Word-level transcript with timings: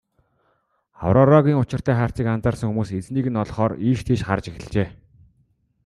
Аврорагийн 1.05 1.61
учиртай 1.63 1.95
харцыг 1.97 2.27
анзаарсан 2.29 2.67
хүмүүс 2.69 2.89
эзнийг 2.99 3.27
нь 3.29 3.39
олохоор 3.43 3.73
ийш 3.87 3.99
тийш 4.07 4.21
харж 4.27 4.45
эхэлжээ. 4.49 4.87